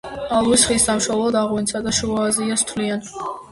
ალვის 0.37 0.63
ხის 0.69 0.87
სამშობლოდ 0.89 1.37
ავღანეთსა 1.43 1.83
და 1.89 1.95
შუა 1.99 2.25
აზიას 2.33 2.67
თვლიან. 2.73 3.09